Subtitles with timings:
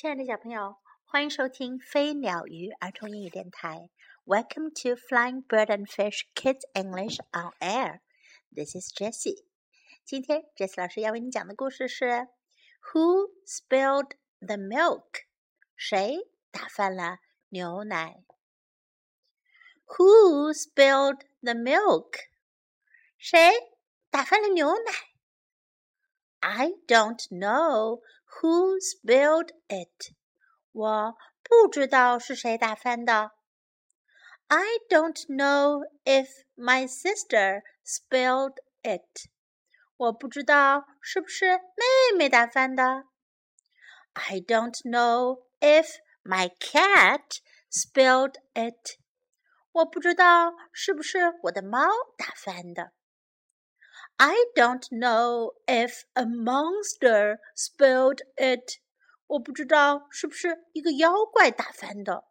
[0.00, 3.90] 亲爱的小朋友，欢迎收听飞鸟鱼儿童英语电台。
[4.24, 8.00] Welcome to Flying Bird and Fish Kids English on Air.
[8.54, 9.44] This is Jessie.
[10.04, 12.28] 今天 Jessie 老师要为你讲的故事是
[12.92, 15.24] Who spilled the milk？
[15.74, 18.24] 谁打翻了牛奶？
[19.86, 22.12] Who spilled the milk？
[23.18, 23.38] 谁
[24.10, 24.92] 打翻了牛奶？
[26.40, 28.02] I don't know
[28.40, 30.14] who spilled it.
[30.72, 33.32] 我不知道是谁打翻的。
[34.48, 39.28] I don't know if my sister spilled it.
[39.96, 43.04] 我不知道是不是妹妹打翻的。
[44.12, 48.98] I don't know if my cat spilled it.
[49.72, 52.92] 我不知道是不是我的猫打翻的。
[54.20, 58.80] I don't know if a monster spilled it.
[59.26, 62.24] 我不知道是不是一个妖怪打翻的。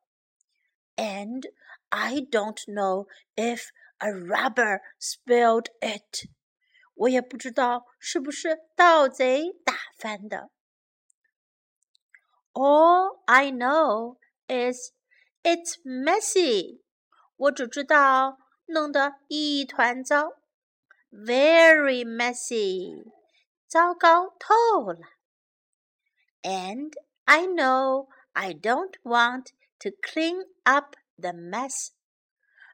[0.96, 1.44] And
[1.90, 6.30] I don't know if a robber spilled it.
[6.96, 10.50] 我也不知道是不是盗贼打翻的。
[12.54, 14.94] All I know is
[15.44, 16.82] it's messy.
[17.36, 20.32] 我只知道弄得一团糟
[21.12, 23.12] ，very messy，
[23.68, 25.00] 糟糕透了。
[26.42, 29.48] And I know I don't want
[29.80, 31.90] to clean up the mess.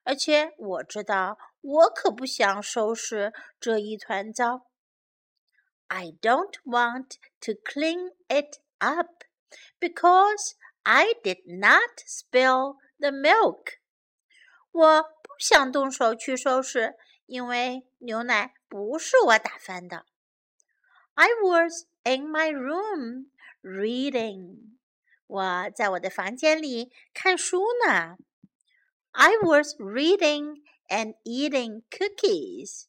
[0.03, 4.67] 而且我知道，我可不想收拾这一团糟。
[5.87, 9.23] I don't want to clean it up
[9.79, 13.73] because I did not spill the milk.
[14.71, 16.95] 我不想动手去收拾，
[17.25, 20.05] 因为牛奶不是我打翻的。
[21.13, 23.31] I was in my room
[23.61, 24.77] reading.
[25.27, 28.17] 我在我的房间里看书呢。
[29.11, 32.85] I was reading and eating cookies.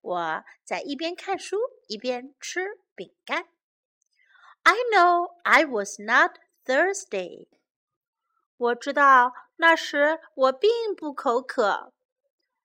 [0.00, 1.56] 我在一边看书
[1.88, 3.46] 一边吃饼干。
[4.62, 7.48] I know I was not thirsty.
[8.56, 11.92] 我知道那时我并不口渴。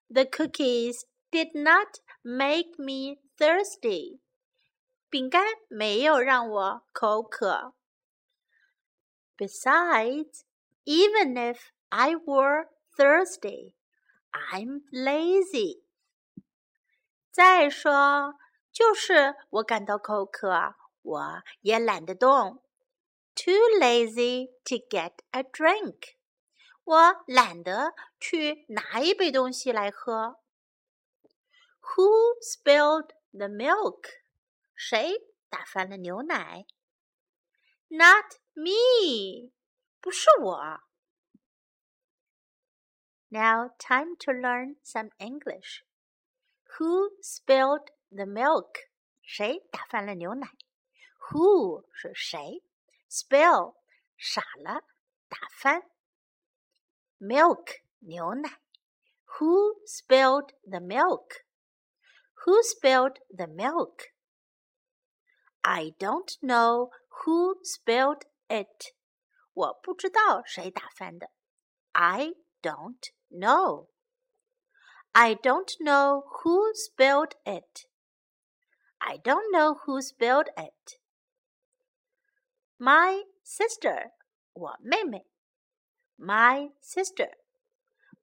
[0.07, 1.01] The cookies
[1.33, 4.19] did not make me thirsty.
[5.09, 7.73] 饼干没有让我口渴。
[9.37, 10.41] Besides,
[10.85, 13.73] even if I were thirsty,
[14.31, 15.83] I'm lazy.
[17.31, 18.35] 再说，
[18.71, 22.61] 就是我感到口渴，我也懒得动。
[23.33, 26.15] Too lazy to get a drink.
[26.83, 30.39] 我懒得去拿一杯东西来喝。
[31.95, 34.07] Who spilled the milk?
[34.75, 35.13] 谁
[35.49, 36.65] 打翻了牛奶？
[37.87, 39.51] Not me，
[39.99, 40.79] 不是我。
[43.29, 45.83] Now time to learn some English.
[46.77, 48.89] Who spilled the milk?
[49.21, 50.47] 谁打翻了牛奶？
[51.29, 52.63] Who 是谁？
[53.09, 53.75] Spill
[54.17, 54.83] 傻了，
[55.27, 55.89] 打翻。
[57.19, 58.59] Milk 牛奶。
[59.39, 61.42] Who spilled the milk?
[62.44, 64.12] Who spilled the milk?
[65.62, 66.90] I don't know
[67.24, 68.92] who spilled it.
[69.54, 71.30] 我不知道谁打翻的。
[71.92, 73.00] I don't
[73.30, 73.88] know.
[75.12, 77.86] I don't know who spilled it.
[78.98, 80.98] I don't know who spilled it.
[82.78, 84.12] My sister,
[84.52, 85.26] 我妹妹。
[86.16, 87.32] My sister,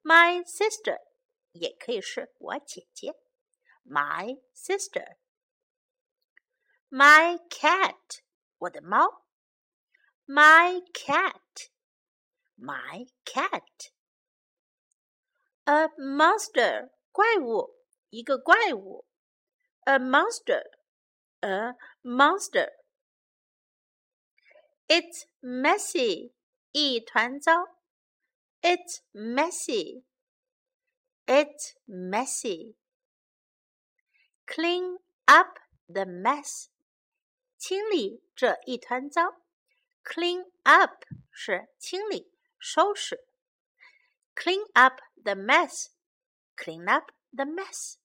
[0.02, 0.98] my sister，
[1.52, 3.14] 也可以是我姐姐。
[3.83, 5.17] My sister.
[6.89, 8.21] My cat，
[8.57, 9.25] 我的猫。
[10.25, 11.69] My cat,
[12.57, 13.91] my cat.
[15.63, 17.77] A monster，怪物，
[18.09, 19.05] 一个怪物。
[19.85, 20.63] A monster,
[21.39, 22.73] a monster.
[24.87, 26.33] It's messy，
[26.71, 27.53] 一团糟。
[28.61, 30.03] It's messy.
[31.25, 32.75] It's messy.
[34.45, 36.69] Clean up the mess.
[37.57, 39.41] 清理这一团糟，
[40.03, 43.19] clean up 是清理、收拾。
[44.35, 45.87] Clean up the mess,
[46.55, 47.95] clean up the mess.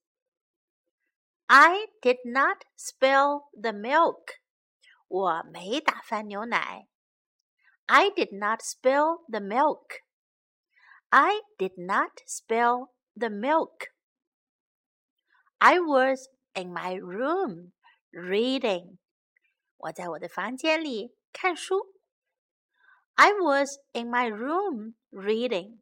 [1.47, 4.39] I did not spill the milk.
[5.09, 6.89] 我没打翻牛奶。
[7.85, 10.01] I did not spill the milk.
[11.11, 13.89] I did not spill the milk.
[15.59, 17.73] I was in my room
[18.11, 18.99] reading.
[19.77, 21.95] 我在我的房间里看书
[23.15, 25.81] I was in my room reading.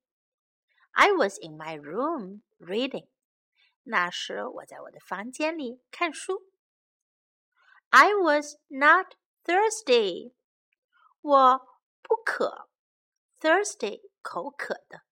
[0.93, 3.08] I was in my room reading.
[3.85, 6.50] 那时我在我的房间里看书。
[7.91, 9.14] I was not
[9.44, 10.35] thirsty.
[11.20, 11.58] 我
[12.02, 12.69] 不渴，
[13.41, 15.02] thirsty 口渴的。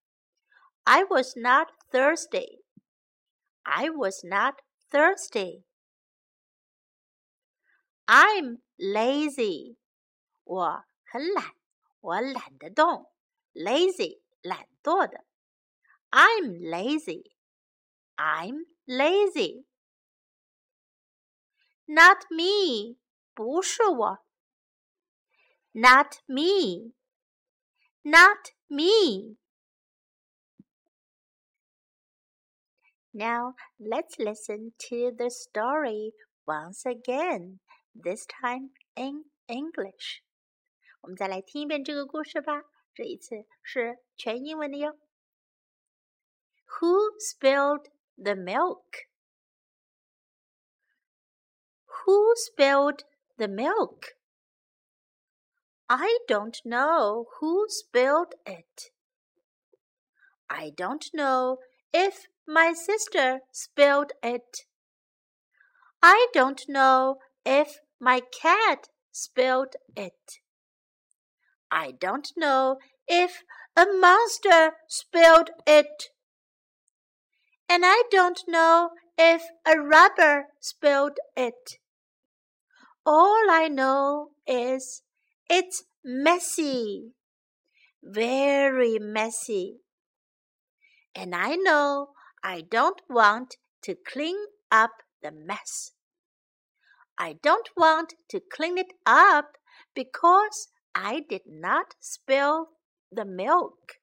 [0.85, 2.62] I was not thirsty.
[3.62, 5.64] I was not thirsty.
[8.06, 9.76] I'm lazy.
[10.44, 11.55] 我很懒，
[12.00, 13.12] 我懒得动。
[13.52, 15.25] Lazy 懒惰的。
[16.11, 17.32] I'm lazy.
[18.17, 19.67] I'm lazy.
[21.85, 22.99] Not me.
[23.35, 24.25] 不是我。
[25.73, 26.94] Not me.
[28.02, 29.37] Not me.
[33.12, 36.12] Now let's listen to the story
[36.46, 37.61] once again,
[37.94, 40.23] this time in English.
[41.00, 42.62] 我们再来听一遍这个故事吧，
[42.94, 44.99] 这一次是全英文的哟。
[46.81, 47.87] Who spilled
[48.17, 49.06] the milk?
[52.05, 53.05] Who spilled
[53.37, 54.17] the milk?
[55.87, 58.90] I don't know who spilled it.
[60.46, 61.58] I don't know
[61.93, 64.66] if my sister spilled it.
[66.01, 70.40] I don't know if my cat spilled it.
[71.72, 73.44] I don't know if
[73.75, 76.10] a monster spilled it.
[77.69, 81.80] And I don't know if a rubber spilled it.
[83.06, 85.01] All I know is
[85.50, 87.13] it's messy,
[88.04, 89.78] very messy.
[91.16, 92.10] And I know
[92.44, 94.36] I don't want to clean
[94.69, 94.92] up
[95.22, 95.92] the mess.
[97.18, 99.57] I don't want to clean it up
[99.95, 102.69] because I did not spill
[103.12, 104.00] the milk.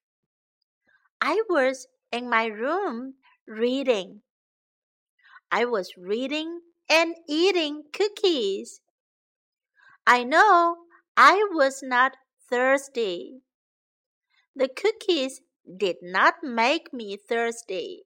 [1.20, 3.14] I was in my room
[3.46, 4.22] reading.
[5.52, 8.80] I was reading and eating cookies.
[10.06, 10.76] I know
[11.16, 12.16] I was not
[12.48, 13.42] thirsty.
[14.56, 15.42] The cookies
[15.76, 18.04] did not make me thirsty.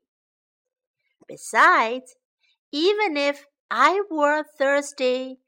[1.27, 2.17] Besides,
[2.73, 5.39] even if I were thirsty,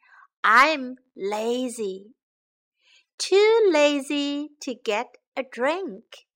[0.43, 2.15] I'm lazy.
[3.19, 6.27] Too lazy to get a drink.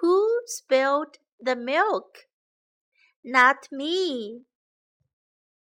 [0.00, 2.26] Who spilled the milk?
[3.24, 4.42] Not me.